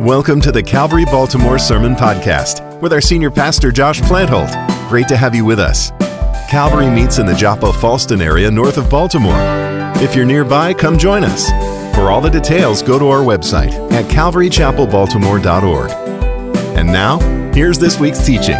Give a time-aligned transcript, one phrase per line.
[0.00, 4.48] Welcome to the Calvary Baltimore Sermon Podcast with our senior pastor, Josh Plantholt.
[4.88, 5.90] Great to have you with us.
[6.50, 9.36] Calvary meets in the Joppa Fallston area north of Baltimore.
[9.96, 11.50] If you're nearby, come join us.
[11.94, 15.90] For all the details, go to our website at calvarychapelbaltimore.org.
[16.78, 17.18] And now,
[17.52, 18.56] here's this week's teaching.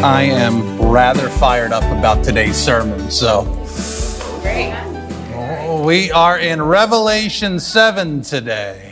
[0.00, 3.10] I am rather fired up about today's sermon.
[3.10, 3.42] So,
[5.84, 8.83] we are in Revelation 7 today.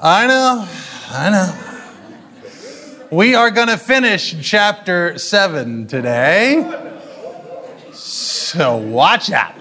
[0.00, 0.68] I know,
[1.10, 1.52] I know.
[3.10, 6.94] We are going to finish chapter 7 today.
[7.92, 9.56] So watch out.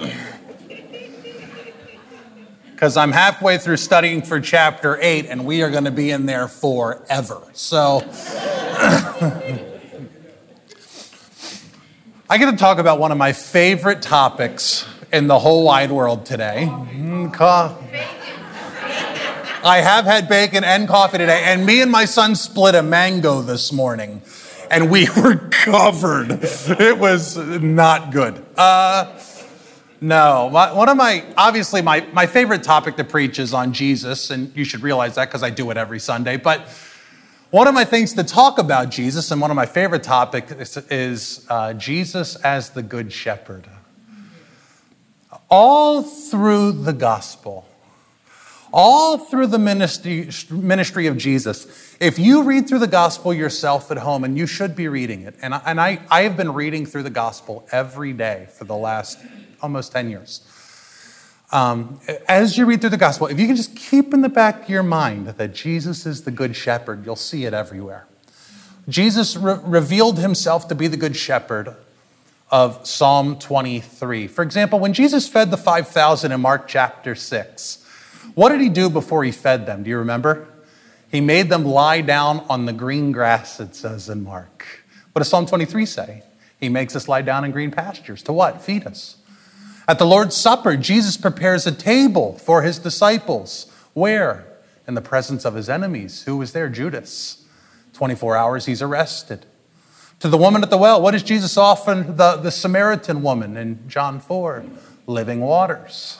[2.71, 6.27] Because I'm halfway through studying for chapter 8 and we are going to be in
[6.27, 7.41] there forever.
[7.53, 8.03] So
[12.29, 16.27] I get to talk about one of my favorite topics in the whole wide world
[16.27, 16.67] today.
[16.69, 18.26] Mm-hmm.
[19.67, 23.41] I have had bacon and coffee today, and me and my son split a mango
[23.41, 24.21] this morning,
[24.71, 26.39] and we were covered.
[26.41, 28.45] It was not good.
[28.55, 29.19] Uh,
[29.99, 34.29] no, my, one of my, obviously, my, my favorite topic to preach is on Jesus,
[34.29, 36.37] and you should realize that because I do it every Sunday.
[36.37, 36.61] But
[37.49, 40.77] one of my things to talk about Jesus, and one of my favorite topics is,
[40.89, 43.67] is uh, Jesus as the Good Shepherd.
[45.49, 47.67] All through the gospel,
[48.77, 51.97] all through the ministry, ministry of Jesus.
[51.99, 55.33] If you read through the gospel yourself at home, and you should be reading it,
[55.41, 58.75] and, I, and I, I have been reading through the gospel every day for the
[58.75, 59.17] last
[59.63, 60.41] almost 10 years.
[61.51, 64.65] Um, as you read through the gospel, if you can just keep in the back
[64.65, 68.05] of your mind that Jesus is the good shepherd, you'll see it everywhere.
[68.87, 71.75] Jesus re- revealed himself to be the good shepherd
[72.51, 74.27] of Psalm 23.
[74.27, 77.85] For example, when Jesus fed the 5,000 in Mark chapter 6,
[78.35, 79.83] what did he do before he fed them?
[79.83, 80.47] Do you remember?
[81.09, 84.65] He made them lie down on the green grass, it says in Mark.
[85.13, 86.23] What does Psalm 23 say?
[86.59, 88.21] He makes us lie down in green pastures.
[88.23, 88.61] To what?
[88.61, 89.17] Feed us.
[89.87, 93.71] At the Lord's Supper, Jesus prepares a table for his disciples.
[93.93, 94.45] Where?
[94.87, 96.23] In the presence of his enemies.
[96.23, 96.69] Who was there?
[96.69, 97.45] Judas.
[97.93, 99.45] 24 hours, he's arrested.
[100.19, 103.87] To the woman at the well, what does Jesus offer the, the Samaritan woman in
[103.87, 104.65] John 4?
[105.07, 106.19] Living waters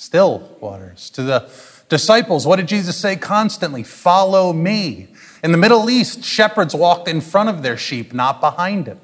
[0.00, 1.10] still waters.
[1.10, 1.50] To the
[1.90, 3.82] disciples, what did Jesus say constantly?
[3.82, 5.08] Follow me.
[5.44, 8.98] In the Middle East, shepherds walked in front of their sheep, not behind them.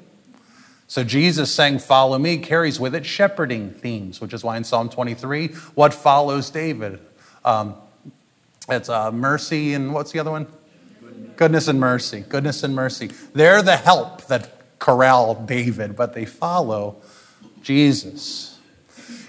[0.87, 4.89] So Jesus saying, Follow me, carries with it shepherding themes, which is why in Psalm
[4.89, 6.99] 23, what follows David?
[7.45, 7.75] Um,
[8.67, 10.47] it's uh, mercy and what's the other one?
[11.35, 12.21] Goodness and mercy.
[12.27, 13.11] Goodness and mercy.
[13.33, 16.95] They're the help that corral David, but they follow
[17.61, 18.56] Jesus.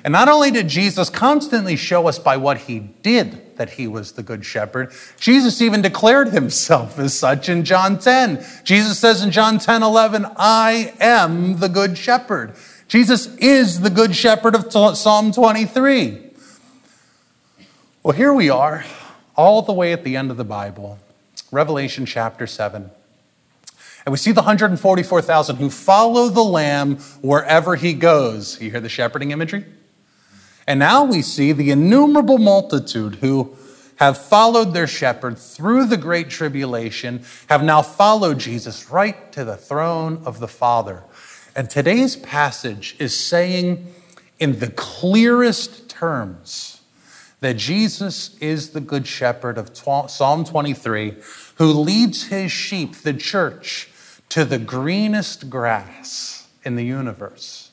[0.05, 4.12] And not only did Jesus constantly show us by what he did that he was
[4.12, 8.44] the good shepherd, Jesus even declared himself as such in John 10.
[8.65, 12.55] Jesus says in John 10 11, I am the good shepherd.
[12.87, 16.22] Jesus is the good shepherd of Psalm 23.
[18.03, 18.84] Well, here we are,
[19.37, 20.99] all the way at the end of the Bible,
[21.50, 22.91] Revelation chapter 7.
[24.08, 28.58] And we see the 144,000 who follow the Lamb wherever he goes.
[28.58, 29.66] You hear the shepherding imagery?
[30.66, 33.54] And now we see the innumerable multitude who
[33.96, 39.58] have followed their shepherd through the great tribulation, have now followed Jesus right to the
[39.58, 41.04] throne of the Father.
[41.54, 43.92] And today's passage is saying
[44.38, 46.80] in the clearest terms
[47.40, 51.14] that Jesus is the good shepherd of Psalm 23
[51.56, 53.90] who leads his sheep, the church,
[54.31, 57.71] to the greenest grass in the universe,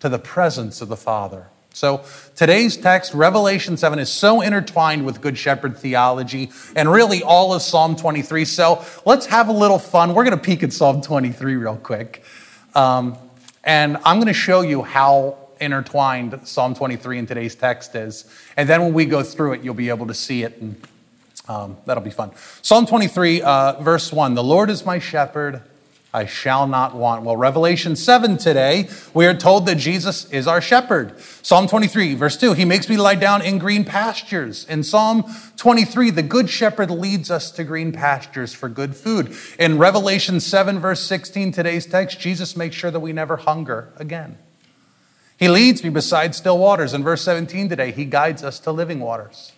[0.00, 1.48] to the presence of the Father.
[1.72, 2.04] So
[2.34, 7.62] today's text, Revelation 7, is so intertwined with Good Shepherd theology and really all of
[7.62, 8.44] Psalm 23.
[8.46, 10.14] So let's have a little fun.
[10.14, 12.24] We're going to peek at Psalm 23 real quick.
[12.74, 13.16] Um,
[13.62, 18.24] and I'm going to show you how intertwined Psalm 23 in today's text is.
[18.56, 20.80] And then when we go through it, you'll be able to see it, and
[21.48, 22.32] um, that'll be fun.
[22.62, 25.62] Psalm 23, uh, verse 1 The Lord is my shepherd.
[26.12, 27.22] I shall not want.
[27.22, 31.20] Well, Revelation 7 today, we are told that Jesus is our shepherd.
[31.42, 34.64] Psalm 23, verse 2, he makes me lie down in green pastures.
[34.70, 35.24] In Psalm
[35.58, 39.36] 23, the good shepherd leads us to green pastures for good food.
[39.58, 44.38] In Revelation 7, verse 16, today's text, Jesus makes sure that we never hunger again.
[45.38, 46.94] He leads me beside still waters.
[46.94, 49.52] In verse 17 today, he guides us to living waters.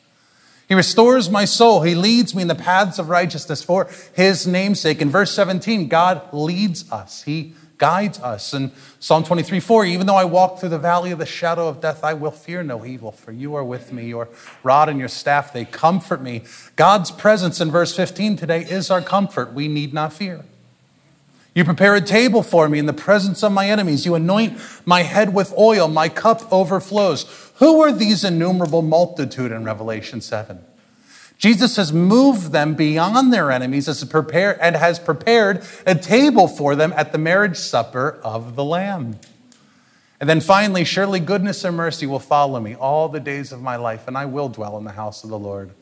[0.70, 1.82] He restores my soul.
[1.82, 5.02] He leads me in the paths of righteousness for his namesake.
[5.02, 7.25] In verse 17, God leads us.
[7.25, 8.52] He guides us.
[8.52, 8.70] And
[9.00, 12.05] Psalm 23 4, even though I walk through the valley of the shadow of death,
[12.05, 14.06] I will fear no evil, for you are with me.
[14.06, 14.28] Your
[14.62, 16.43] rod and your staff, they comfort me.
[16.76, 19.52] God's presence in verse 15 today is our comfort.
[19.52, 20.44] We need not fear.
[21.52, 24.06] You prepare a table for me in the presence of my enemies.
[24.06, 24.56] You anoint
[24.87, 25.88] my head with oil.
[25.88, 27.25] My cup overflows.
[27.61, 30.65] Who are these innumerable multitude in Revelation 7?
[31.37, 37.12] Jesus has moved them beyond their enemies and has prepared a table for them at
[37.12, 39.19] the marriage supper of the Lamb.
[40.19, 43.77] And then finally, surely goodness and mercy will follow me all the days of my
[43.77, 45.73] life, and I will dwell in the house of the Lord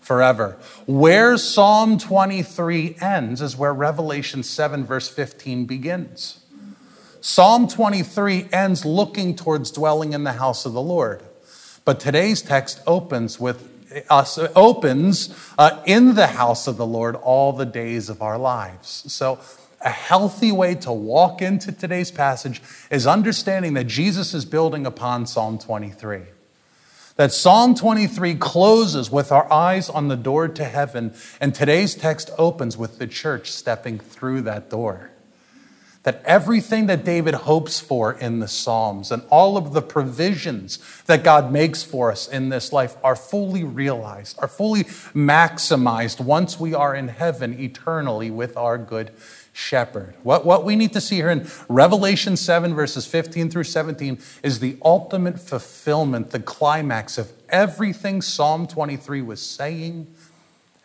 [0.00, 0.56] forever.
[0.86, 6.43] Where Psalm 23 ends is where Revelation 7, verse 15 begins.
[7.26, 11.22] Psalm 23 ends looking towards dwelling in the house of the Lord.
[11.86, 13.66] But today's text opens with
[14.10, 19.10] us opens uh, in the house of the Lord all the days of our lives.
[19.10, 19.38] So,
[19.80, 22.60] a healthy way to walk into today's passage
[22.90, 26.20] is understanding that Jesus is building upon Psalm 23.
[27.16, 32.30] That Psalm 23 closes with our eyes on the door to heaven, and today's text
[32.36, 35.10] opens with the church stepping through that door
[36.04, 41.24] that everything that David hopes for in the Psalms and all of the provisions that
[41.24, 46.74] God makes for us in this life are fully realized, are fully maximized once we
[46.74, 49.10] are in heaven eternally with our good
[49.54, 50.14] shepherd.
[50.22, 54.58] What, what we need to see here in Revelation 7, verses 15 through 17, is
[54.58, 60.08] the ultimate fulfillment, the climax of everything Psalm 23 was saying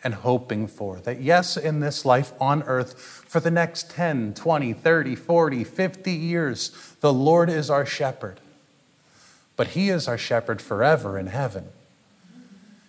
[0.02, 1.00] and hoping for.
[1.00, 2.98] That yes, in this life on earth,
[3.28, 8.40] for the next 10, 20, 30, 40, 50 years, the Lord is our shepherd.
[9.56, 11.68] But He is our shepherd forever in heaven.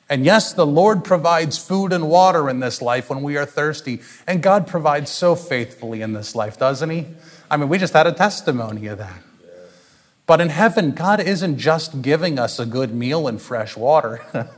[0.09, 4.01] And yes, the Lord provides food and water in this life when we are thirsty.
[4.27, 7.07] And God provides so faithfully in this life, doesn't He?
[7.49, 9.21] I mean, we just had a testimony of that.
[10.25, 14.21] But in heaven, God isn't just giving us a good meal and fresh water.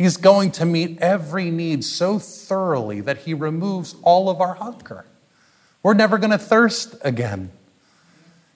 [0.00, 5.04] He's going to meet every need so thoroughly that He removes all of our hunger.
[5.82, 7.50] We're never going to thirst again.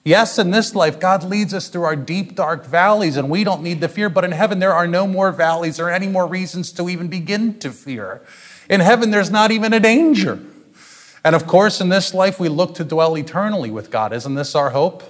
[0.03, 3.61] Yes, in this life, God leads us through our deep, dark valleys, and we don't
[3.61, 4.09] need to fear.
[4.09, 7.59] But in heaven, there are no more valleys or any more reasons to even begin
[7.59, 8.23] to fear.
[8.67, 10.39] In heaven, there's not even a danger.
[11.23, 14.13] And of course, in this life, we look to dwell eternally with God.
[14.13, 15.03] Isn't this our hope?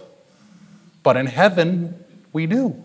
[1.02, 2.04] But in heaven,
[2.34, 2.85] we do.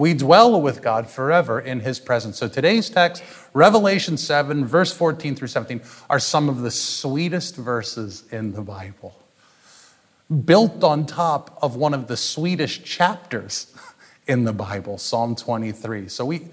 [0.00, 2.38] We dwell with God forever in his presence.
[2.38, 8.24] So today's text, Revelation 7, verse 14 through 17, are some of the sweetest verses
[8.32, 9.14] in the Bible.
[10.46, 13.74] Built on top of one of the sweetest chapters
[14.26, 16.08] in the Bible, Psalm 23.
[16.08, 16.46] So we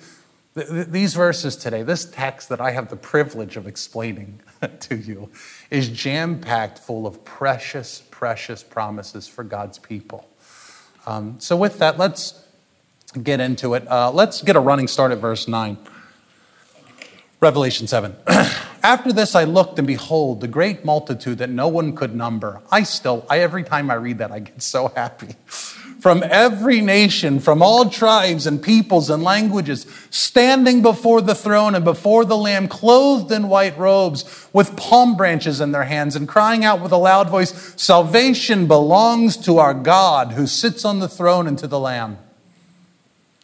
[0.55, 4.41] th- these verses today, this text that I have the privilege of explaining
[4.81, 5.29] to you,
[5.71, 10.27] is jam packed full of precious, precious promises for God's people.
[11.05, 12.43] Um, so, with that, let's
[13.13, 13.89] get into it.
[13.89, 15.77] Uh, let's get a running start at verse 9.
[17.39, 18.15] Revelation 7.
[18.83, 22.61] After this, I looked, and behold, the great multitude that no one could number.
[22.71, 25.35] I still, I, every time I read that, I get so happy.
[25.99, 31.83] From every nation, from all tribes and peoples and languages, standing before the throne and
[31.83, 36.63] before the Lamb, clothed in white robes, with palm branches in their hands, and crying
[36.63, 41.47] out with a loud voice Salvation belongs to our God who sits on the throne
[41.47, 42.19] and to the Lamb.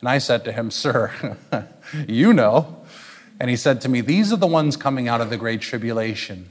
[0.00, 1.36] And I said to him, Sir,
[2.08, 2.84] you know.
[3.38, 6.50] And he said to me, These are the ones coming out of the great tribulation.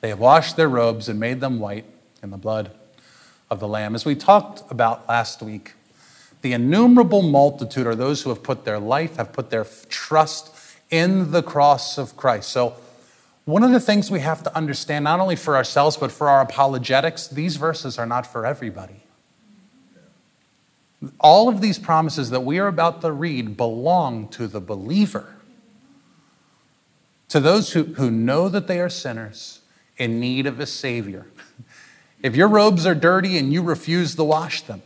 [0.00, 1.86] They have washed their robes and made them white
[2.22, 2.70] in the blood
[3.50, 3.94] of the Lamb.
[3.94, 5.74] As we talked about last week,
[6.42, 10.54] the innumerable multitude are those who have put their life, have put their trust
[10.90, 12.50] in the cross of Christ.
[12.50, 12.76] So,
[13.44, 16.42] one of the things we have to understand, not only for ourselves, but for our
[16.42, 19.04] apologetics, these verses are not for everybody.
[21.20, 25.36] All of these promises that we are about to read belong to the believer,
[27.28, 29.60] to those who, who know that they are sinners
[29.96, 31.26] in need of a Savior.
[32.20, 34.82] If your robes are dirty and you refuse to wash them,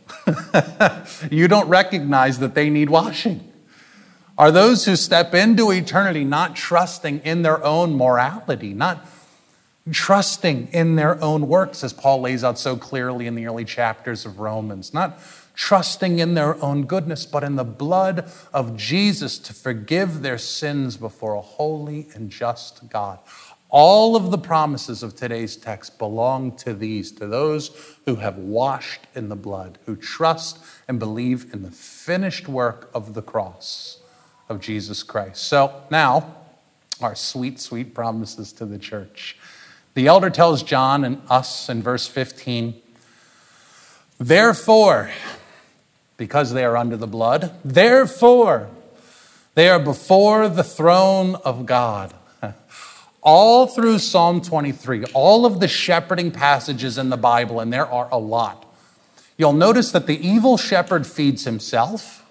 [1.31, 3.51] you don't recognize that they need washing.
[4.37, 9.05] Are those who step into eternity not trusting in their own morality, not
[9.91, 14.25] trusting in their own works, as Paul lays out so clearly in the early chapters
[14.25, 15.19] of Romans, not
[15.53, 20.97] trusting in their own goodness, but in the blood of Jesus to forgive their sins
[20.97, 23.19] before a holy and just God.
[23.69, 27.71] All of the promises of today's text belong to these, to those
[28.05, 33.15] who have washed in the blood, who trust and believe in the finished work of
[33.15, 33.99] the cross
[34.47, 35.43] of Jesus Christ.
[35.43, 36.35] So now,
[37.01, 39.37] our sweet, sweet promises to the church.
[39.95, 42.75] The elder tells John and us in verse 15,
[44.19, 45.09] Therefore,
[46.17, 48.69] because they are under the blood, therefore,
[49.55, 52.13] they are before the throne of God.
[53.21, 58.09] All through Psalm 23, all of the shepherding passages in the Bible, and there are
[58.11, 58.65] a lot,
[59.37, 62.25] you'll notice that the evil shepherd feeds himself,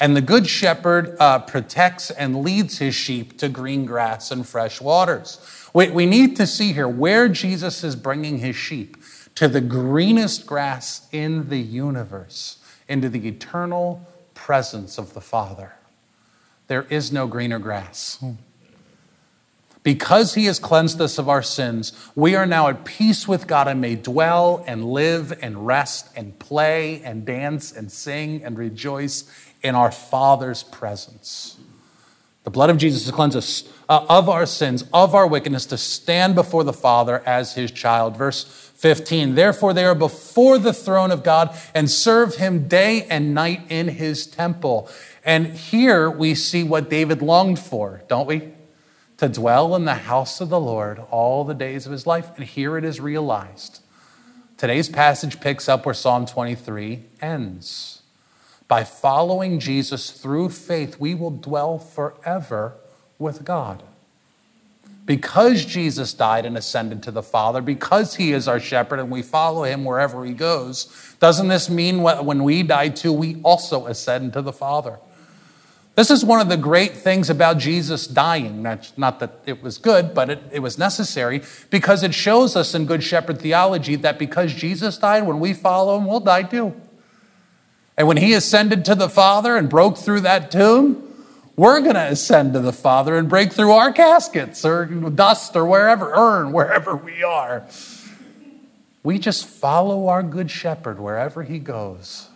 [0.00, 4.80] and the good shepherd uh, protects and leads his sheep to green grass and fresh
[4.80, 5.38] waters.
[5.74, 8.96] We, we need to see here where Jesus is bringing his sheep
[9.36, 12.59] to the greenest grass in the universe,
[12.90, 15.72] into the eternal presence of the Father.
[16.66, 18.22] There is no greener grass.
[19.82, 23.66] Because he has cleansed us of our sins, we are now at peace with God
[23.66, 29.24] and may dwell and live and rest and play and dance and sing and rejoice
[29.62, 31.58] in our Father's presence.
[32.44, 35.78] The blood of Jesus has cleansed us uh, of our sins, of our wickedness, to
[35.78, 38.16] stand before the Father as his child.
[38.16, 43.34] Verse 15 Therefore, they are before the throne of God and serve him day and
[43.34, 44.88] night in his temple.
[45.24, 48.52] And here we see what David longed for, don't we?
[49.20, 52.30] to dwell in the house of the Lord all the days of his life.
[52.36, 53.82] And here it is realized.
[54.56, 58.00] Today's passage picks up where Psalm 23 ends.
[58.66, 62.78] By following Jesus through faith, we will dwell forever
[63.18, 63.82] with God.
[65.10, 69.22] Because Jesus died and ascended to the Father, because he is our shepherd and we
[69.22, 70.86] follow him wherever he goes,
[71.18, 75.00] doesn't this mean when we die too, we also ascend to the Father?
[75.96, 78.62] This is one of the great things about Jesus dying.
[78.62, 82.86] Not that it was good, but it, it, was necessary because it shows us in
[82.86, 86.80] Good Shepherd theology that because Jesus died, when we follow him, we'll die too.
[87.96, 91.09] And when he ascended to the Father and broke through that tomb,
[91.60, 95.66] we're going to ascend to the Father and break through our caskets or dust or
[95.66, 97.66] wherever, urn, wherever we are.
[99.02, 102.28] We just follow our Good Shepherd wherever he goes.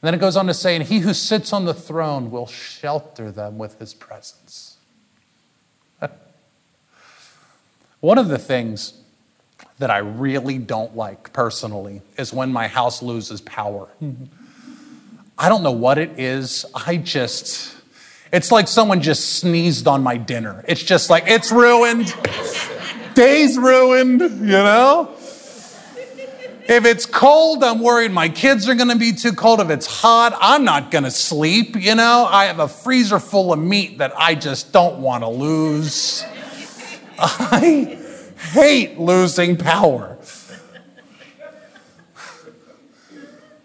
[0.00, 2.48] And then it goes on to say, and he who sits on the throne will
[2.48, 4.78] shelter them with his presence.
[8.00, 8.94] One of the things
[9.78, 13.86] that I really don't like personally is when my house loses power.
[14.02, 14.24] Mm-hmm.
[15.38, 16.66] I don't know what it is.
[16.74, 17.76] I just,
[18.32, 20.64] it's like someone just sneezed on my dinner.
[20.66, 22.14] It's just like, it's ruined.
[23.14, 25.14] Day's ruined, you know?
[26.64, 29.60] If it's cold, I'm worried my kids are to be too cold.
[29.60, 31.76] If it's hot, I'm not to sleep.
[31.76, 35.28] You know, I have a freezer full of meat that I just don't want to
[35.28, 36.24] lose.
[37.18, 37.98] I
[38.52, 40.16] hate losing power.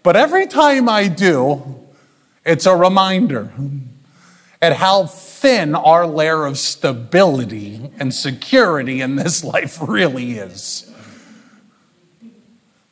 [0.02, 1.86] But every time I do,
[2.44, 3.52] it's a reminder
[4.60, 10.92] at how thin our layer of stability and security in this life really is.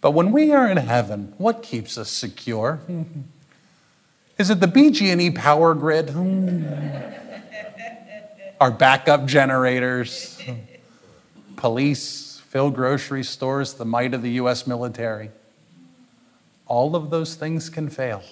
[0.00, 2.80] But when we are in heaven, what keeps us secure?
[4.38, 6.10] Is it the BG&E power grid?
[8.60, 10.38] Our backup generators?
[11.56, 15.30] Police, fill grocery stores, the might of the US military?
[16.66, 18.22] All of those things can fail.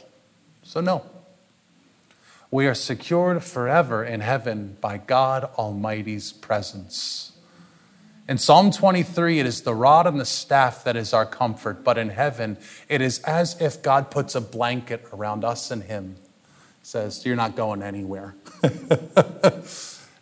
[0.63, 1.07] So, no.
[2.55, 7.33] We are secured forever in heaven by God Almighty's presence.
[8.29, 11.99] In Psalm 23, it is the rod and the staff that is our comfort, but
[11.99, 12.57] in heaven,
[12.89, 16.15] it is as if God puts a blanket around us and Him.
[16.85, 18.37] Says, You're not going anywhere.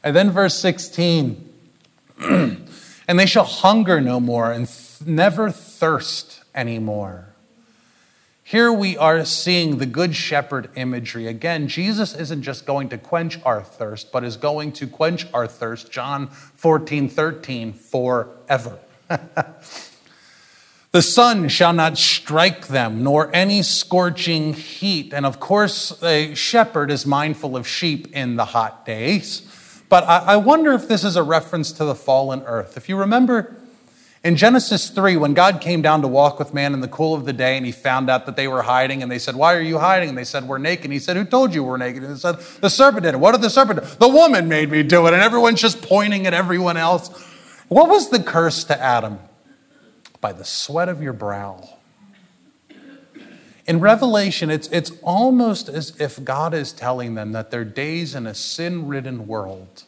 [0.02, 1.52] and then verse 16,
[2.18, 2.66] and
[3.08, 7.31] they shall hunger no more and th- never thirst anymore.
[8.44, 11.28] Here we are seeing the Good Shepherd imagery.
[11.28, 15.46] Again, Jesus isn't just going to quench our thirst, but is going to quench our
[15.46, 18.78] thirst, John 14, 13, forever.
[20.90, 25.14] the sun shall not strike them, nor any scorching heat.
[25.14, 29.48] And of course, a shepherd is mindful of sheep in the hot days.
[29.88, 32.76] But I wonder if this is a reference to the fallen earth.
[32.76, 33.56] If you remember,
[34.24, 37.24] in Genesis 3, when God came down to walk with man in the cool of
[37.24, 39.60] the day and he found out that they were hiding and they said, Why are
[39.60, 40.10] you hiding?
[40.10, 40.84] And they said, We're naked.
[40.84, 42.04] And he said, Who told you we're naked?
[42.04, 43.18] And they said, The serpent did it.
[43.18, 43.86] What did the serpent do?
[43.86, 45.14] The woman made me do it.
[45.14, 47.08] And everyone's just pointing at everyone else.
[47.66, 49.18] What was the curse to Adam?
[50.20, 51.68] By the sweat of your brow.
[53.66, 58.26] In Revelation, it's, it's almost as if God is telling them that their days in
[58.26, 59.84] a sin ridden world,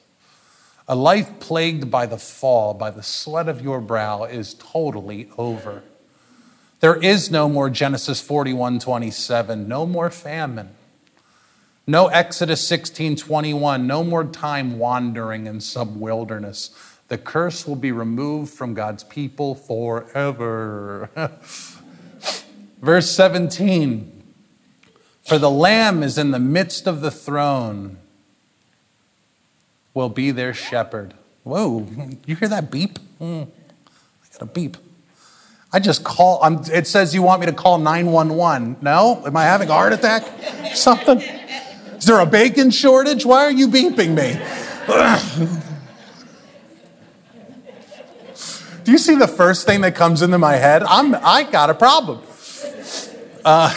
[0.86, 5.82] a life plagued by the fall, by the sweat of your brow, is totally over.
[6.80, 10.70] There is no more Genesis 41 27, no more famine,
[11.86, 16.70] no Exodus 16 21, no more time wandering in some wilderness.
[17.08, 21.10] The curse will be removed from God's people forever.
[22.82, 24.22] Verse 17
[25.22, 27.96] For the Lamb is in the midst of the throne,
[29.94, 31.14] will be their shepherd.
[31.44, 31.86] Whoa,
[32.26, 32.98] you hear that beep?
[33.20, 34.76] Mm, I got a beep.
[35.72, 38.76] I just call, I'm, it says you want me to call 911.
[38.80, 39.22] No?
[39.26, 40.22] Am I having a heart attack?
[40.74, 41.20] Something?
[41.20, 43.24] Is there a bacon shortage?
[43.24, 44.40] Why are you beeping me?
[48.84, 50.82] Do you see the first thing that comes into my head?
[50.82, 52.20] I'm, I got a problem.
[53.44, 53.74] Uh,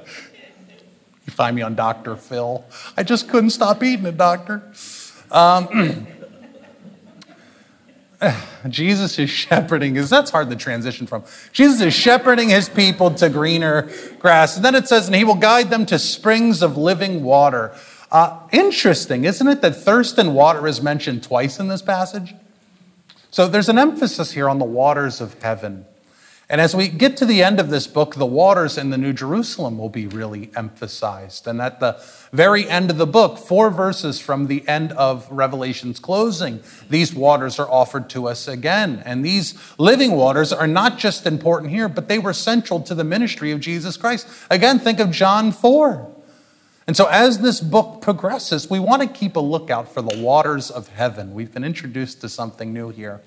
[1.38, 2.16] find me on Dr.
[2.16, 2.66] Phil.
[2.98, 4.64] I just couldn't stop eating it, doctor.
[5.30, 6.08] Um,
[8.68, 11.24] Jesus is shepherding, because that's hard to transition from.
[11.52, 14.56] Jesus is shepherding his people to greener grass.
[14.56, 17.76] And then it says, and he will guide them to springs of living water.
[18.12, 22.34] Uh, interesting, isn't it, that thirst and water is mentioned twice in this passage?
[23.30, 25.86] So there's an emphasis here on the waters of heaven.
[26.50, 29.12] And as we get to the end of this book, the waters in the New
[29.12, 31.46] Jerusalem will be really emphasized.
[31.46, 32.02] And at the
[32.32, 37.60] very end of the book, four verses from the end of Revelation's closing, these waters
[37.60, 39.04] are offered to us again.
[39.06, 43.04] And these living waters are not just important here, but they were central to the
[43.04, 44.26] ministry of Jesus Christ.
[44.50, 46.14] Again, think of John 4.
[46.88, 50.72] And so, as this book progresses, we want to keep a lookout for the waters
[50.72, 51.34] of heaven.
[51.34, 53.20] We've been introduced to something new here.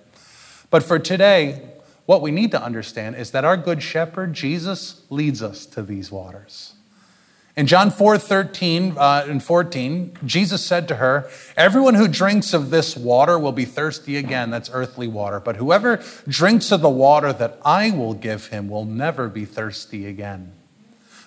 [0.71, 1.61] But for today,
[2.07, 6.11] what we need to understand is that our good shepherd, Jesus, leads us to these
[6.11, 6.75] waters.
[7.57, 12.71] In John 4 13 uh, and 14, Jesus said to her, Everyone who drinks of
[12.71, 14.51] this water will be thirsty again.
[14.51, 15.41] That's earthly water.
[15.41, 20.07] But whoever drinks of the water that I will give him will never be thirsty
[20.07, 20.53] again.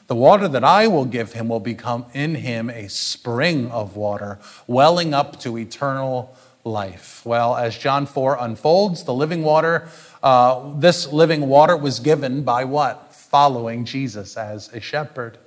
[0.08, 4.40] The water that I will give him will become in him a spring of water,
[4.66, 7.26] welling up to eternal life.
[7.26, 9.88] Well, as John 4 unfolds, the living water
[10.24, 13.14] uh, this living water was given by what?
[13.14, 15.38] Following Jesus as a shepherd.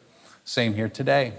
[0.45, 1.33] Same here today.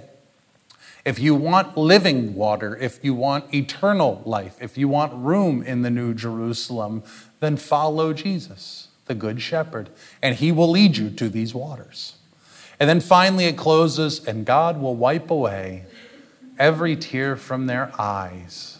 [1.06, 5.84] If you want living water, if you want eternal life, if you want room in
[5.84, 7.04] the New Jerusalem,
[7.40, 9.90] then follow Jesus, the Good Shepherd,
[10.22, 12.16] and he will lead you to these waters.
[12.80, 15.86] And then finally it closes, and God will wipe away
[16.60, 18.80] every tear from their eyes.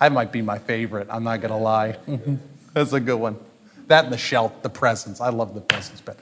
[0.00, 1.98] That might be my favorite, I'm not to lie.
[2.72, 3.36] That's a good one.
[3.86, 5.20] That and the shelf, the presents.
[5.20, 6.18] I love the presents, but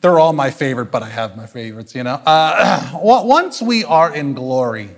[0.00, 2.20] they're all my favorite, but I have my favorites, you know.
[2.26, 4.90] Uh, once we are in glory,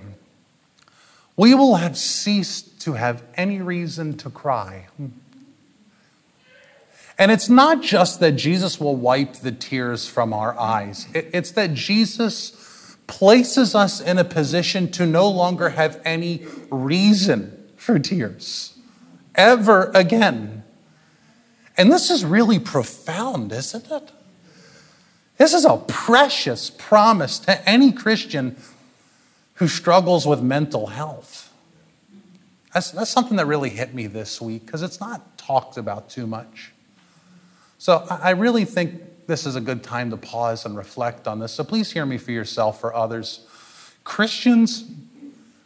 [1.37, 4.87] we will have ceased to have any reason to cry.
[7.19, 11.73] And it's not just that Jesus will wipe the tears from our eyes, it's that
[11.73, 18.77] Jesus places us in a position to no longer have any reason for tears
[19.37, 20.56] ever again.
[21.77, 24.11] And this is really profound, isn't it?
[25.37, 28.57] This is a precious promise to any Christian
[29.55, 31.53] who struggles with mental health.
[32.73, 36.25] That's, that's something that really hit me this week because it's not talked about too
[36.27, 36.71] much.
[37.77, 41.51] So I really think this is a good time to pause and reflect on this.
[41.51, 43.45] So please hear me for yourself, for others.
[44.03, 44.89] Christians,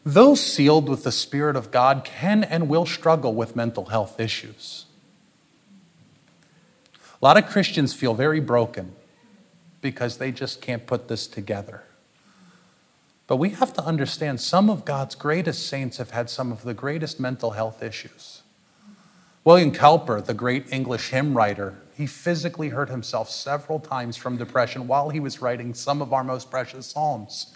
[0.06, 4.86] those sealed with the Spirit of God, can and will struggle with mental health issues.
[7.22, 8.96] A lot of Christians feel very broken
[9.80, 11.84] because they just can't put this together.
[13.28, 16.74] But we have to understand some of God's greatest saints have had some of the
[16.74, 18.42] greatest mental health issues.
[19.44, 24.88] William Cowper, the great English hymn writer, he physically hurt himself several times from depression
[24.88, 27.56] while he was writing some of our most precious psalms.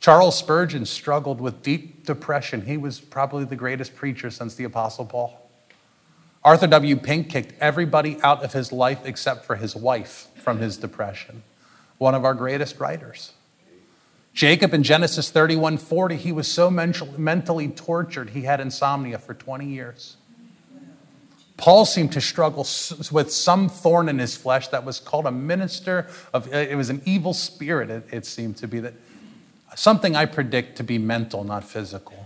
[0.00, 2.62] Charles Spurgeon struggled with deep depression.
[2.62, 5.45] He was probably the greatest preacher since the Apostle Paul.
[6.46, 6.94] Arthur W.
[6.94, 11.42] Pink kicked everybody out of his life except for his wife from his depression.
[11.98, 13.32] One of our greatest writers.
[14.32, 19.66] Jacob in Genesis 31 40, he was so mentally tortured, he had insomnia for 20
[19.66, 20.18] years.
[21.56, 22.64] Paul seemed to struggle
[23.10, 27.02] with some thorn in his flesh that was called a minister of, it was an
[27.04, 28.94] evil spirit, it, it seemed to be that
[29.74, 32.25] something I predict to be mental, not physical.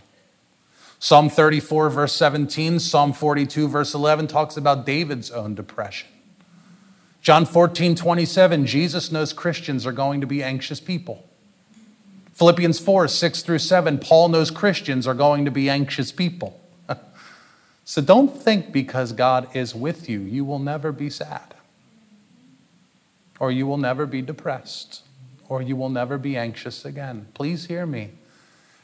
[1.02, 6.06] Psalm 34, verse 17, Psalm 42, verse 11 talks about David's own depression.
[7.22, 11.26] John 14, 27, Jesus knows Christians are going to be anxious people.
[12.34, 16.60] Philippians 4, 6 through 7, Paul knows Christians are going to be anxious people.
[17.86, 21.54] so don't think because God is with you, you will never be sad,
[23.38, 25.02] or you will never be depressed,
[25.48, 27.28] or you will never be anxious again.
[27.32, 28.10] Please hear me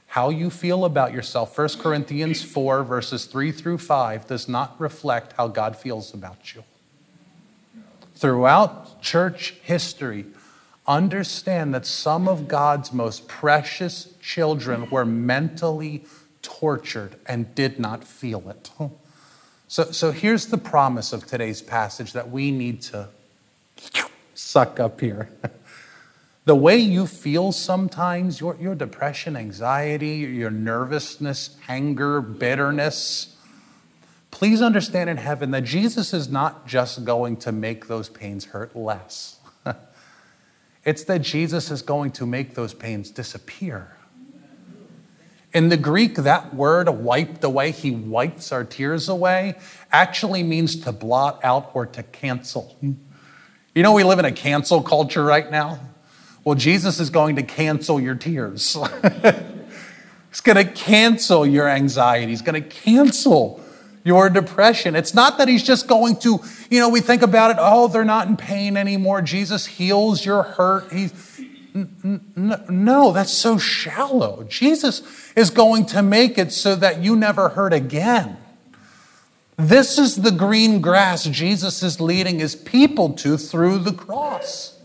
[0.09, 1.57] how you feel about yourself.
[1.57, 6.65] 1 Corinthians 4, verses 3 through 5, does not reflect how God feels about you.
[8.15, 10.27] Throughout church history,
[10.87, 16.05] understand that some of God's most precious children were mentally
[16.43, 18.71] tortured and did not feel it.
[19.69, 23.09] So, so here's the promise of today's passage that we need to
[24.35, 25.29] suck up here.
[26.47, 33.37] The way you feel sometimes, your, your depression, anxiety, your nervousness, anger, bitterness,
[34.31, 38.77] please understand in heaven that Jesus is not just going to make those pains hurt
[38.77, 39.41] less.
[40.85, 43.97] it's that Jesus is going to make those pains disappear.
[45.53, 49.57] In the Greek, that word wiped away, he wipes our tears away,
[49.91, 52.77] actually means to blot out or to cancel.
[52.81, 55.81] You know, we live in a cancel culture right now.
[56.47, 58.75] Well, Jesus is going to cancel your tears.
[60.31, 62.29] He's going to cancel your anxiety.
[62.29, 63.61] He's going to cancel
[64.05, 64.95] your depression.
[64.95, 66.39] It's not that he's just going to,
[66.71, 69.23] you know, we think about it, oh, they're not in pain anymore.
[69.23, 70.93] Jesus heals your hurt.
[70.93, 71.41] He's,
[71.75, 74.45] no, that's so shallow.
[74.45, 78.37] Jesus is going to make it so that you never hurt again.
[79.57, 84.76] This is the green grass Jesus is leading his people to through the cross.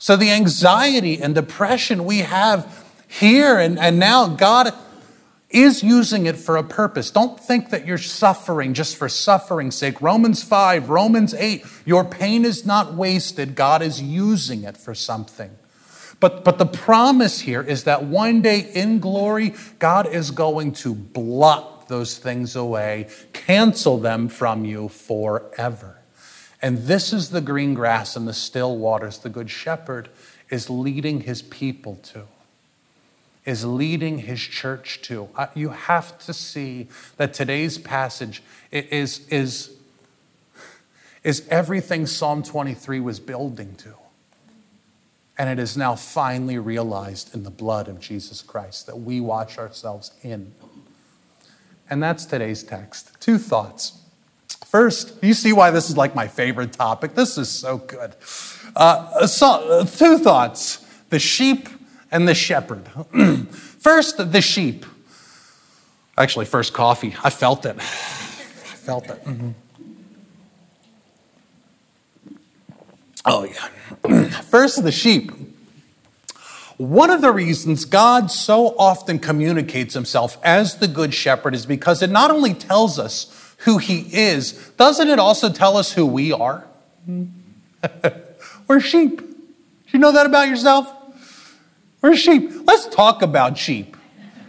[0.00, 4.72] So the anxiety and depression we have here and, and now, God
[5.50, 7.10] is using it for a purpose.
[7.10, 10.00] Don't think that you're suffering just for suffering's sake.
[10.00, 13.54] Romans 5, Romans 8, your pain is not wasted.
[13.54, 15.50] God is using it for something.
[16.18, 20.94] But, but the promise here is that one day in glory, God is going to
[20.94, 25.99] blot those things away, cancel them from you forever.
[26.62, 30.08] And this is the green grass and the still waters the Good Shepherd
[30.50, 32.24] is leading his people to,
[33.44, 35.30] is leading his church to.
[35.36, 39.74] Uh, you have to see that today's passage is, is,
[41.24, 43.94] is everything Psalm 23 was building to.
[45.38, 49.56] And it is now finally realized in the blood of Jesus Christ that we wash
[49.56, 50.52] ourselves in.
[51.88, 53.18] And that's today's text.
[53.20, 54.00] Two thoughts.
[54.66, 57.14] First, you see why this is like my favorite topic.
[57.14, 58.14] This is so good.
[58.76, 61.68] Uh, so, uh, two thoughts the sheep
[62.10, 62.88] and the shepherd.
[63.50, 64.86] first, the sheep.
[66.16, 67.14] Actually, first, coffee.
[67.24, 67.76] I felt it.
[67.78, 69.24] I felt it.
[69.24, 69.50] Mm-hmm.
[73.24, 74.24] Oh, yeah.
[74.42, 75.30] First, the sheep.
[76.78, 82.00] One of the reasons God so often communicates himself as the Good Shepherd is because
[82.00, 83.26] it not only tells us
[83.60, 86.66] who he is, doesn't it also tell us who we are?
[88.68, 89.18] We're sheep.
[89.18, 89.26] Do
[89.92, 90.92] you know that about yourself?
[92.00, 92.50] We're sheep.
[92.64, 93.96] Let's talk about sheep.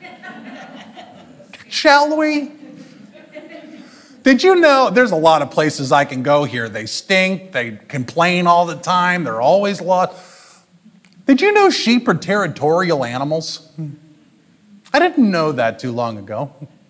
[1.68, 2.52] Shall we?
[4.24, 6.70] Did you know there's a lot of places I can go here?
[6.70, 10.16] They stink, they complain all the time, they're always lost.
[11.26, 13.72] Did you know sheep are territorial animals?
[14.94, 16.54] I didn't know that too long ago.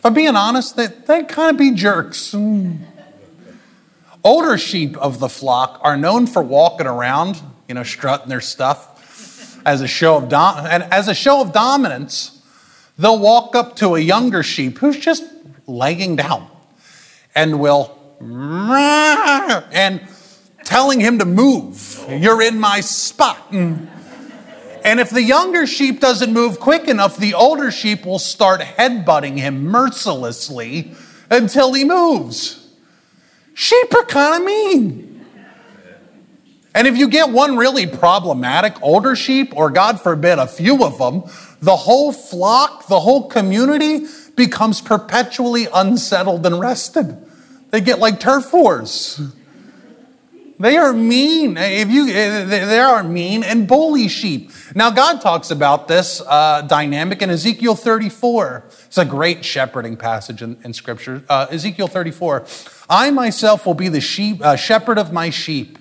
[0.00, 2.34] If I'm being honest, they, they kind of be jerks.
[4.24, 9.60] Older sheep of the flock are known for walking around, you know, strutting their stuff
[9.66, 12.40] as a show of dom- and as a show of dominance.
[12.96, 15.22] They'll walk up to a younger sheep who's just
[15.66, 16.48] laying down
[17.34, 17.94] and will
[19.70, 20.00] and
[20.64, 22.02] telling him to move.
[22.08, 23.52] You're in my spot.
[24.84, 29.38] And if the younger sheep doesn't move quick enough, the older sheep will start headbutting
[29.38, 30.92] him mercilessly
[31.30, 32.68] until he moves.
[33.54, 35.26] Sheep are kind of mean.
[36.74, 40.98] And if you get one really problematic older sheep, or God forbid, a few of
[40.98, 41.24] them,
[41.60, 47.26] the whole flock, the whole community becomes perpetually unsettled and rested.
[47.70, 49.20] They get like turf wars.
[50.60, 51.56] They are mean.
[51.56, 54.50] If you, they are mean and bully sheep.
[54.74, 58.64] Now, God talks about this uh, dynamic in Ezekiel 34.
[58.86, 61.24] It's a great shepherding passage in, in Scripture.
[61.30, 62.44] Uh, Ezekiel 34.
[62.90, 65.78] I myself will be the sheep, uh, shepherd of my sheep.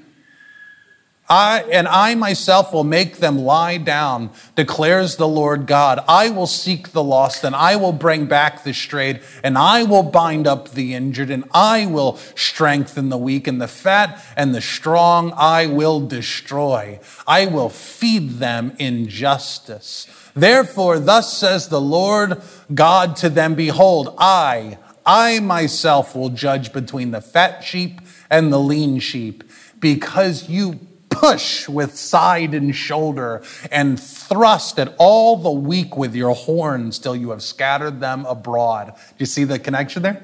[1.31, 6.03] I, and I myself will make them lie down, declares the Lord God.
[6.07, 10.01] I will seek the lost, and I will bring back the strayed, and I will
[10.01, 14.61] bind up the injured, and I will strengthen the weak, and the fat and the
[14.61, 16.99] strong I will destroy.
[17.27, 20.07] I will feed them in justice.
[20.35, 22.41] Therefore, thus says the Lord
[22.73, 28.59] God to them Behold, I, I myself will judge between the fat sheep and the
[28.59, 29.43] lean sheep,
[29.79, 30.79] because you
[31.19, 37.15] push with side and shoulder, and thrust at all the weak with your horns till
[37.15, 38.93] you have scattered them abroad.
[38.95, 40.23] Do you see the connection there?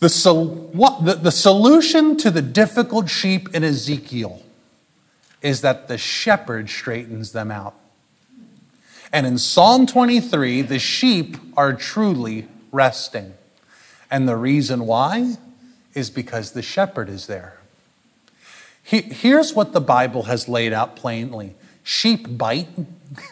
[0.00, 0.08] The,
[0.72, 4.42] what, the, the solution to the difficult sheep in Ezekiel
[5.42, 7.74] is that the shepherd straightens them out.
[9.12, 13.34] And in Psalm 23, the sheep are truly resting.
[14.10, 15.36] And the reason why
[15.92, 17.57] is because the shepherd is there.
[18.88, 22.68] Here's what the Bible has laid out plainly sheep bite,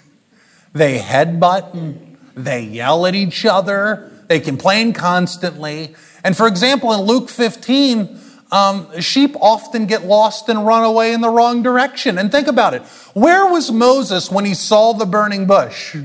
[0.74, 5.94] they headbutt, they yell at each other, they complain constantly.
[6.22, 8.20] And for example, in Luke 15,
[8.52, 12.18] um, sheep often get lost and run away in the wrong direction.
[12.18, 12.82] And think about it
[13.14, 15.96] where was Moses when he saw the burning bush?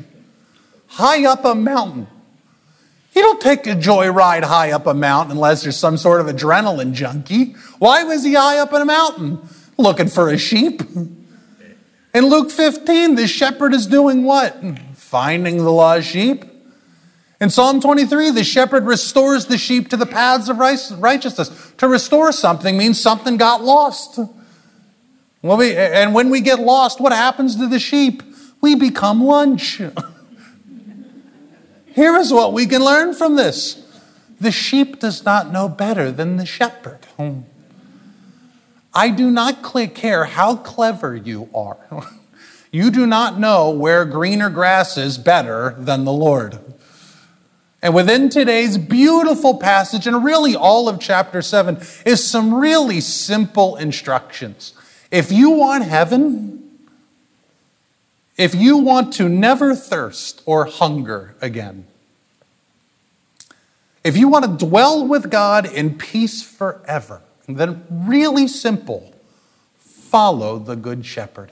[0.87, 2.07] High up a mountain.
[3.13, 6.93] You don't take a joyride high up a mountain unless there's some sort of adrenaline
[6.93, 7.53] junkie.
[7.77, 9.39] Why was he high up in a mountain?
[9.77, 10.81] Looking for a sheep.
[12.13, 14.57] In Luke 15, the shepherd is doing what?
[14.95, 16.45] Finding the lost sheep.
[17.41, 21.73] In Psalm 23, the shepherd restores the sheep to the paths of righteousness.
[21.77, 24.19] To restore something means something got lost.
[25.43, 28.23] And when we get lost, what happens to the sheep?
[28.61, 29.81] We become lunch.
[31.93, 33.85] Here is what we can learn from this
[34.39, 37.05] the sheep does not know better than the shepherd.
[37.17, 37.41] Hmm.
[38.93, 41.77] I do not care how clever you are.
[42.73, 46.57] You do not know where greener grass is better than the Lord.
[47.81, 53.75] And within today's beautiful passage, and really all of chapter 7, is some really simple
[53.75, 54.73] instructions.
[55.11, 56.70] If you want heaven,
[58.41, 61.85] if you want to never thirst or hunger again,
[64.03, 69.13] if you want to dwell with God in peace forever, then really simple,
[69.77, 71.51] follow the Good Shepherd.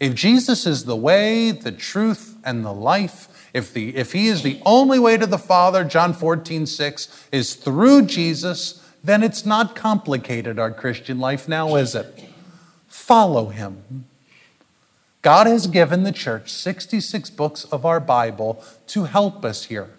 [0.00, 4.42] If Jesus is the way, the truth, and the life, if, the, if he is
[4.42, 9.76] the only way to the Father, John 14, 6, is through Jesus, then it's not
[9.76, 12.24] complicated, our Christian life now, is it?
[12.88, 14.06] Follow him.
[15.26, 19.90] God has given the church 66 books of our Bible to help us here.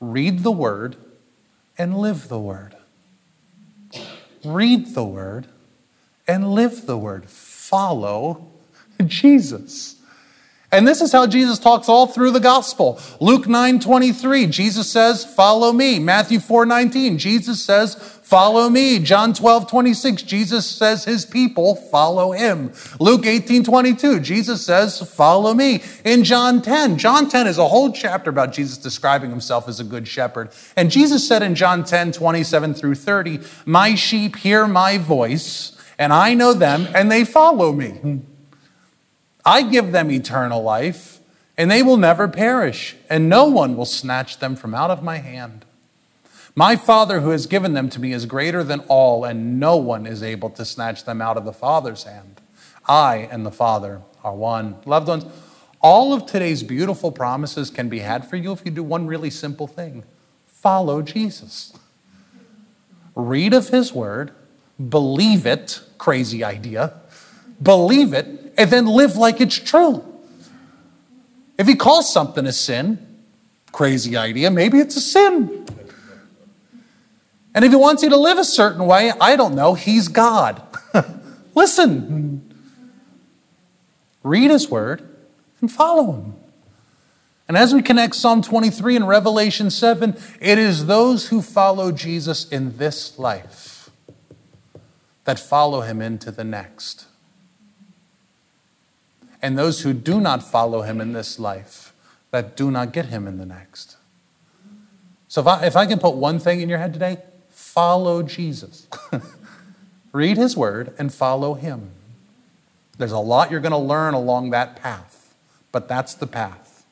[0.00, 0.96] Read the Word
[1.76, 2.74] and live the Word.
[4.42, 5.48] Read the Word
[6.26, 7.28] and live the Word.
[7.28, 8.50] Follow
[9.04, 9.96] Jesus.
[10.72, 12.98] And this is how Jesus talks all through the gospel.
[13.20, 15.98] Luke 9 23, Jesus says, Follow me.
[15.98, 18.98] Matthew 4 19, Jesus says, Follow me.
[18.98, 22.72] John 12 26, Jesus says, His people follow him.
[22.98, 25.82] Luke 18 22, Jesus says, Follow me.
[26.02, 29.84] In John 10, John 10 is a whole chapter about Jesus describing himself as a
[29.84, 30.48] good shepherd.
[30.76, 36.10] And Jesus said in John 10 27 through 30, My sheep hear my voice, and
[36.10, 38.22] I know them, and they follow me.
[39.44, 41.20] I give them eternal life,
[41.58, 45.18] and they will never perish, and no one will snatch them from out of my
[45.18, 45.66] hand.
[46.54, 50.06] My Father who has given them to me is greater than all, and no one
[50.06, 52.42] is able to snatch them out of the Father's hand.
[52.86, 54.76] I and the Father are one.
[54.84, 55.24] Loved ones,
[55.80, 59.30] all of today's beautiful promises can be had for you if you do one really
[59.30, 60.04] simple thing
[60.46, 61.72] follow Jesus.
[63.16, 64.30] Read of his word,
[64.88, 67.00] believe it, crazy idea,
[67.60, 70.04] believe it, and then live like it's true.
[71.58, 73.04] If he calls something a sin,
[73.72, 75.66] crazy idea, maybe it's a sin.
[77.54, 80.62] And if he wants you to live a certain way, I don't know, he's God.
[81.54, 82.54] Listen,
[84.22, 85.06] read his word
[85.60, 86.34] and follow him.
[87.48, 92.48] And as we connect Psalm 23 and Revelation 7, it is those who follow Jesus
[92.48, 93.90] in this life
[95.24, 97.06] that follow him into the next
[99.42, 101.92] and those who do not follow him in this life
[102.30, 103.96] that do not get him in the next.
[105.26, 107.18] So if I, if I can put one thing in your head today,
[107.72, 108.86] follow Jesus.
[110.12, 111.90] Read his word and follow him.
[112.98, 115.34] There's a lot you're going to learn along that path,
[115.72, 116.84] but that's the path.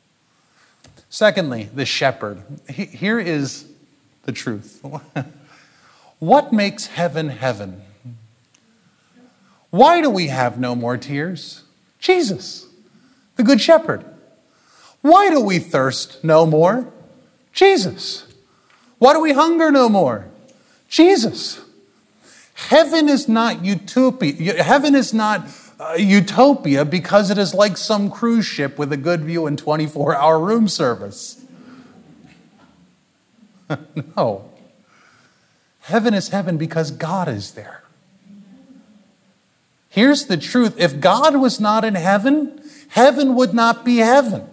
[1.11, 2.43] Secondly, the shepherd.
[2.67, 3.67] Here is
[4.23, 4.83] the truth.
[6.19, 7.83] what makes heaven heaven?
[9.69, 11.63] Why do we have no more tears?
[11.99, 12.67] Jesus,
[13.37, 14.03] the Good Shepherd.
[15.03, 16.91] Why do we thirst no more?
[17.53, 18.27] Jesus.
[18.99, 20.30] Why do we hunger no more?
[20.91, 21.61] Jesus.
[22.55, 24.63] Heaven is not utopia.
[24.63, 25.49] Heaven is not
[25.79, 30.15] uh, utopia because it is like some cruise ship with a good view and 24
[30.15, 31.43] hour room service.
[34.17, 34.51] no.
[35.81, 37.85] Heaven is heaven because God is there.
[39.89, 44.47] Here's the truth if God was not in heaven, heaven would not be heaven.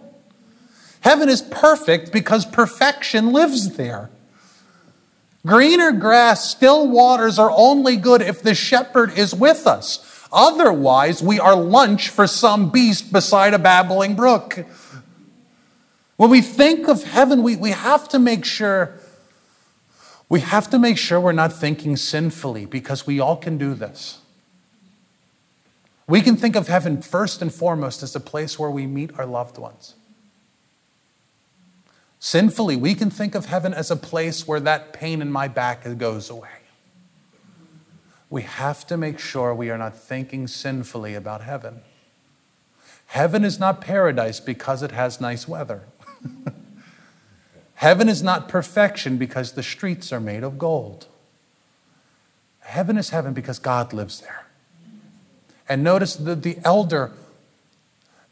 [1.01, 4.09] Heaven is perfect because perfection lives there.
[5.47, 10.27] Greener grass, still waters are only good if the shepherd is with us.
[10.31, 14.65] Otherwise, we are lunch for some beast beside a babbling brook.
[16.17, 18.99] When we think of heaven, we, we have to make sure
[20.29, 24.19] we have to make sure we're not thinking sinfully because we all can do this.
[26.05, 29.25] We can think of heaven first and foremost as a place where we meet our
[29.25, 29.95] loved ones.
[32.19, 35.83] Sinfully, we can think of heaven as a place where that pain in my back
[35.97, 36.49] goes away.
[38.29, 41.81] We have to make sure we are not thinking sinfully about heaven.
[43.07, 45.83] Heaven is not paradise because it has nice weather.
[47.75, 51.07] heaven is not perfection because the streets are made of gold.
[52.59, 54.45] Heaven is heaven because God lives there.
[55.69, 57.13] And notice that the elder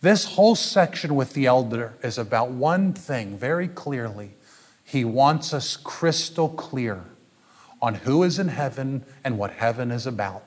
[0.01, 4.31] this whole section with the elder is about one thing very clearly.
[4.84, 7.05] He wants us crystal clear
[7.81, 10.43] on who is in heaven and what heaven is about.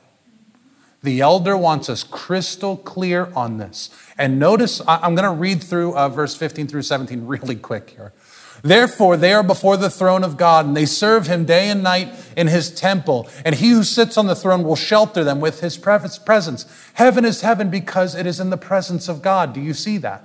[1.02, 3.90] The elder wants us crystal clear on this.
[4.16, 8.12] And notice, I'm going to read through uh, verse 15 through 17 really quick here.
[8.62, 12.12] Therefore, they are before the throne of God, and they serve him day and night
[12.36, 13.28] in his temple.
[13.44, 16.66] And he who sits on the throne will shelter them with his presence.
[16.94, 19.52] Heaven is heaven because it is in the presence of God.
[19.52, 20.24] Do you see that?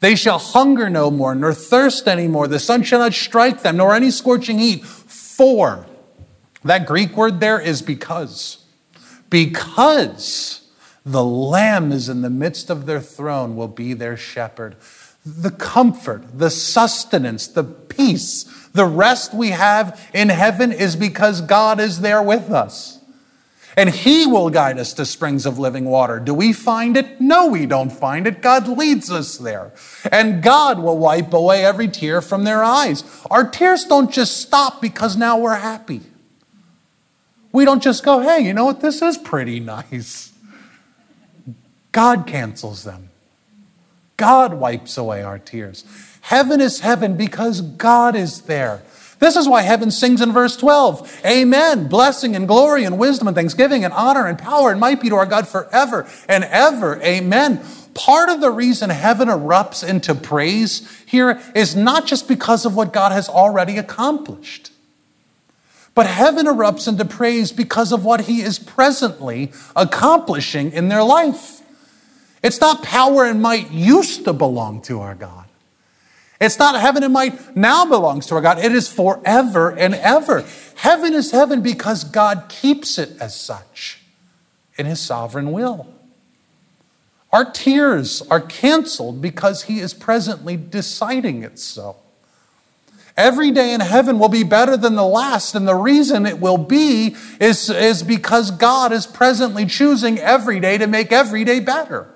[0.00, 2.48] They shall hunger no more, nor thirst any more.
[2.48, 4.84] The sun shall not strike them, nor any scorching heat.
[4.84, 5.86] For,
[6.64, 8.64] that Greek word there is because.
[9.30, 10.68] Because
[11.06, 14.76] the Lamb is in the midst of their throne, will be their shepherd
[15.24, 21.78] the comfort, the sustenance, the peace, the rest we have in heaven is because God
[21.78, 22.98] is there with us.
[23.76, 26.18] And He will guide us to springs of living water.
[26.18, 27.20] Do we find it?
[27.20, 28.42] No, we don't find it.
[28.42, 29.72] God leads us there.
[30.10, 33.02] And God will wipe away every tear from their eyes.
[33.30, 36.02] Our tears don't just stop because now we're happy.
[37.50, 38.80] We don't just go, hey, you know what?
[38.80, 40.32] This is pretty nice.
[41.92, 43.10] God cancels them.
[44.22, 45.84] God wipes away our tears.
[46.20, 48.80] Heaven is heaven because God is there.
[49.18, 51.88] This is why heaven sings in verse 12 Amen.
[51.88, 55.16] Blessing and glory and wisdom and thanksgiving and honor and power and might be to
[55.16, 57.02] our God forever and ever.
[57.02, 57.64] Amen.
[57.94, 62.92] Part of the reason heaven erupts into praise here is not just because of what
[62.92, 64.70] God has already accomplished,
[65.96, 71.61] but heaven erupts into praise because of what He is presently accomplishing in their life.
[72.42, 75.46] It's not power and might used to belong to our God.
[76.40, 78.58] It's not heaven and might now belongs to our God.
[78.58, 80.44] It is forever and ever.
[80.74, 84.00] Heaven is heaven because God keeps it as such
[84.76, 85.86] in his sovereign will.
[87.30, 91.96] Our tears are canceled because he is presently deciding it so.
[93.16, 96.58] Every day in heaven will be better than the last, and the reason it will
[96.58, 102.11] be is, is because God is presently choosing every day to make every day better.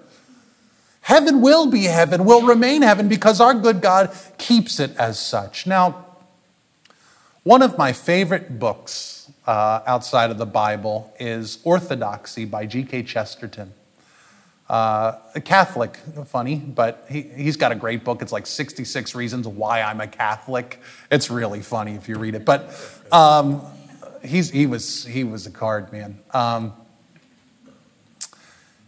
[1.07, 5.65] Heaven will be heaven, will remain heaven because our good God keeps it as such.
[5.65, 6.05] Now,
[7.45, 13.05] one of my favorite books uh, outside of the Bible is Orthodoxy by G.K.
[13.05, 13.73] Chesterton.
[14.69, 18.21] Uh, a Catholic, funny, but he, he's got a great book.
[18.21, 20.81] It's like 66 Reasons Why I'm a Catholic.
[21.09, 22.45] It's really funny if you read it.
[22.45, 22.75] But
[23.13, 23.65] um,
[24.25, 26.19] he's, he, was, he was a card man.
[26.33, 26.73] Um,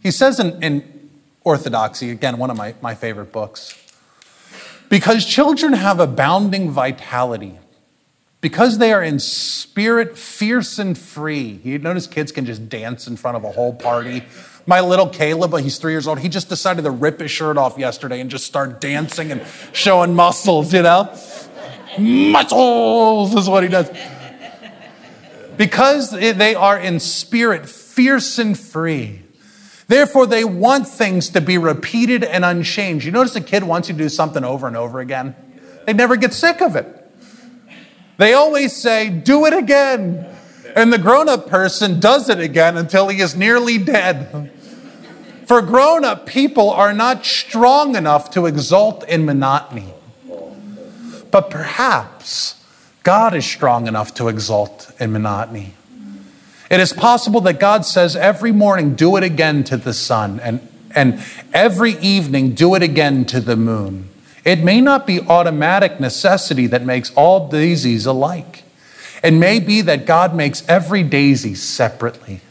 [0.03, 0.98] he says in, in
[1.43, 3.75] Orthodoxy, again, one of my, my favorite books.
[4.89, 7.59] Because children have abounding vitality,
[8.41, 11.59] because they are in spirit fierce and free.
[11.63, 14.23] You notice kids can just dance in front of a whole party.
[14.65, 17.77] My little Caleb, he's three years old, he just decided to rip his shirt off
[17.77, 19.41] yesterday and just start dancing and
[19.73, 21.15] showing muscles, you know?
[21.97, 23.89] Muscles is what he does.
[25.57, 29.23] Because they are in spirit fierce and free.
[29.89, 33.07] Therefore, they want things to be repeated and unchanged.
[33.07, 35.35] You notice a kid wants you to do something over and over again,
[35.85, 36.95] they never get sick of it.
[38.17, 40.27] They always say, Do it again.
[40.75, 44.51] And the grown up person does it again until he is nearly dead.
[45.47, 49.91] For grown up people are not strong enough to exult in monotony.
[51.31, 52.63] But perhaps
[53.01, 55.73] God is strong enough to exult in monotony.
[56.69, 60.67] It is possible that God says every morning, do it again to the sun, and,
[60.95, 64.09] and every evening, do it again to the moon.
[64.45, 68.63] It may not be automatic necessity that makes all daisies alike.
[69.23, 72.41] It may be that God makes every daisy separately,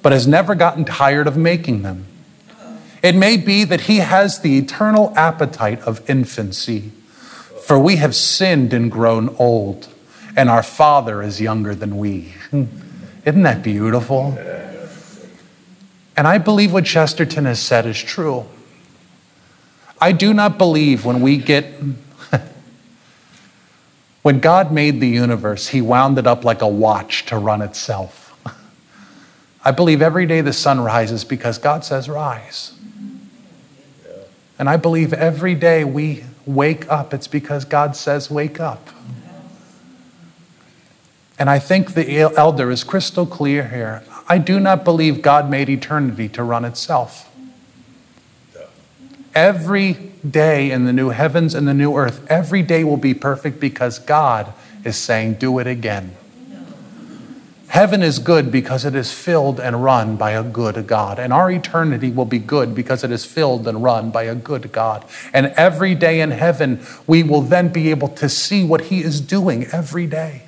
[0.00, 2.06] but has never gotten tired of making them.
[3.02, 6.92] It may be that He has the eternal appetite of infancy,
[7.66, 9.88] for we have sinned and grown old,
[10.36, 12.34] and our Father is younger than we.
[13.24, 14.38] Isn't that beautiful?
[16.16, 18.46] And I believe what Chesterton has said is true.
[20.00, 21.66] I do not believe when we get,
[24.22, 28.34] when God made the universe, He wound it up like a watch to run itself.
[29.64, 32.72] I believe every day the sun rises because God says, rise.
[34.58, 38.88] And I believe every day we wake up, it's because God says, wake up.
[41.40, 44.02] And I think the elder is crystal clear here.
[44.28, 47.34] I do not believe God made eternity to run itself.
[49.34, 49.94] Every
[50.28, 53.98] day in the new heavens and the new earth, every day will be perfect because
[53.98, 54.52] God
[54.84, 56.14] is saying, Do it again.
[57.68, 61.18] Heaven is good because it is filled and run by a good God.
[61.18, 64.72] And our eternity will be good because it is filled and run by a good
[64.72, 65.06] God.
[65.32, 69.22] And every day in heaven, we will then be able to see what He is
[69.22, 70.42] doing every day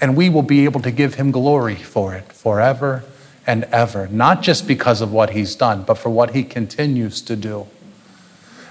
[0.00, 3.04] and we will be able to give him glory for it forever
[3.46, 7.36] and ever, not just because of what he's done, but for what he continues to
[7.36, 7.66] do.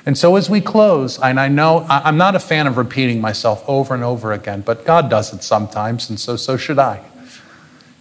[0.06, 3.64] And so, as we close, and I know I'm not a fan of repeating myself
[3.68, 7.02] over and over again, but God does it sometimes, and so, so should I.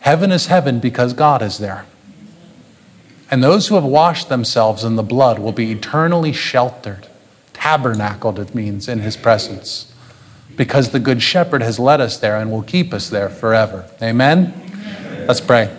[0.00, 1.86] Heaven is heaven because God is there.
[3.30, 7.06] And those who have washed themselves in the blood will be eternally sheltered,
[7.52, 9.91] tabernacled, it means, in his presence
[10.56, 13.88] because the Good Shepherd has led us there and will keep us there forever.
[14.02, 14.52] Amen?
[14.54, 15.26] Amen.
[15.26, 15.70] Let's pray.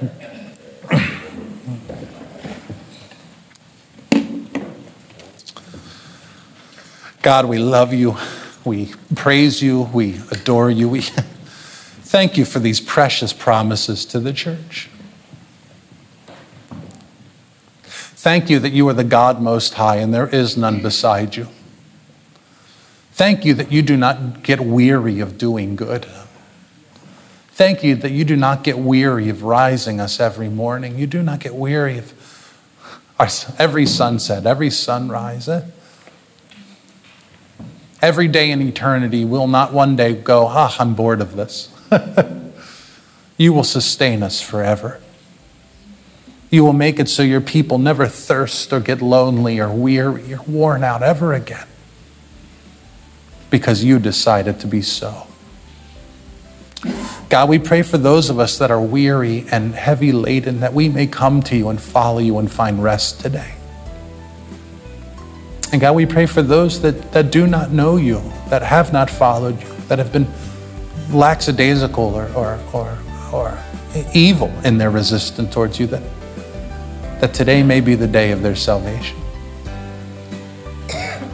[7.21, 8.17] God, we love you.
[8.65, 9.84] We praise you.
[9.93, 10.89] We adore you.
[10.89, 14.89] We thank you for these precious promises to the church.
[18.24, 21.47] Thank you that you are the God most high and there is none beside you.
[23.14, 26.07] Thank you that you do not get weary of doing good.
[27.49, 30.97] Thank you that you do not get weary of rising us every morning.
[30.97, 32.11] You do not get weary of
[33.20, 33.28] our,
[33.59, 35.47] every sunset, every sunrise.
[35.47, 35.64] Eh?
[38.01, 41.70] Every day in eternity will not one day go, ah, I'm bored of this.
[43.38, 44.99] you will sustain us forever.
[46.49, 50.41] You will make it so your people never thirst or get lonely or weary or
[50.47, 51.68] worn out ever again
[53.53, 55.27] because you decided to be so.
[57.29, 60.89] God, we pray for those of us that are weary and heavy laden that we
[60.89, 63.53] may come to you and follow you and find rest today.
[65.71, 69.07] And God, we pray for those that, that do not know you, that have not
[69.07, 70.25] followed you, that have been
[71.11, 72.97] lackadaisical or, or, or,
[73.31, 73.59] or
[74.15, 76.01] evil in their resistance towards you, that,
[77.21, 79.22] that today may be the day of their salvation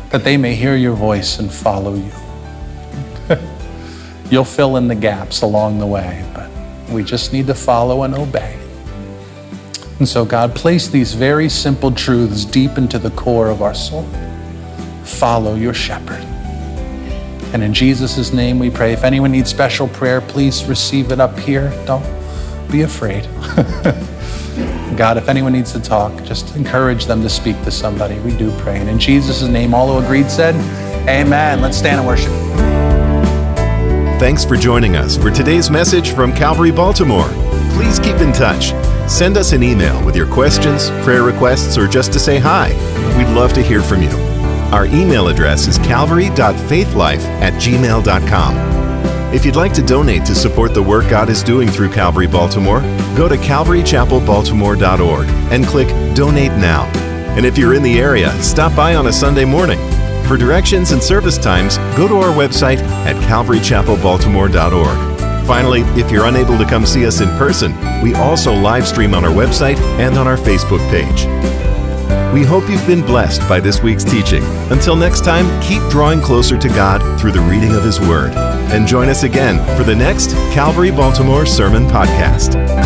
[0.10, 2.12] that they may hear your voice and follow you.
[4.32, 6.50] You'll fill in the gaps along the way, but
[6.90, 8.60] we just need to follow and obey.
[10.00, 14.04] And so, God, place these very simple truths deep into the core of our soul.
[15.04, 16.24] Follow your shepherd.
[17.54, 18.94] And in Jesus' name we pray.
[18.94, 21.70] If anyone needs special prayer, please receive it up here.
[21.86, 22.06] Don't
[22.72, 23.28] be afraid.
[25.00, 28.20] God, if anyone needs to talk, just encourage them to speak to somebody.
[28.20, 28.80] We do pray.
[28.80, 30.56] And in Jesus' name, all who agreed said,
[31.08, 31.62] Amen.
[31.62, 32.34] Let's stand and worship.
[34.20, 37.30] Thanks for joining us for today's message from Calvary Baltimore.
[37.76, 38.74] Please keep in touch.
[39.10, 42.68] Send us an email with your questions, prayer requests, or just to say hi.
[43.18, 44.12] We'd love to hear from you.
[44.74, 48.79] Our email address is calvary.faithlife at gmail.com.
[49.32, 52.82] If you'd like to donate to support the work God is doing through Calvary Baltimore,
[53.16, 56.86] go to calvarychapelbaltimore.org and click Donate Now.
[57.38, 59.78] And if you're in the area, stop by on a Sunday morning.
[60.26, 65.46] For directions and service times, go to our website at calvarychapelbaltimore.org.
[65.46, 69.24] Finally, if you're unable to come see us in person, we also live stream on
[69.24, 71.28] our website and on our Facebook page.
[72.34, 74.44] We hope you've been blessed by this week's teaching.
[74.72, 78.34] Until next time, keep drawing closer to God through the reading of His Word.
[78.72, 82.79] And join us again for the next Calvary Baltimore Sermon Podcast.